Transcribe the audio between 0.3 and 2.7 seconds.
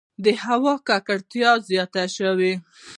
هوا ککړتیا زیاته شوه.